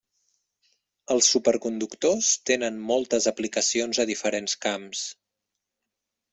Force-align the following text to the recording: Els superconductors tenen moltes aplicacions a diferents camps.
Els 1.15 1.27
superconductors 1.33 2.31
tenen 2.51 2.81
moltes 2.93 3.29
aplicacions 3.35 4.03
a 4.05 4.09
diferents 4.15 4.59
camps. 4.67 5.07